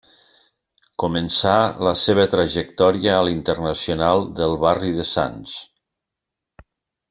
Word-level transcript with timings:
Començà 1.03 1.51
la 1.89 1.93
seva 2.05 2.25
trajectòria 2.33 3.13
a 3.17 3.21
l'Internacional 3.29 4.27
del 4.41 4.59
barri 4.67 4.93
de 4.99 5.07
Sants. 5.15 5.55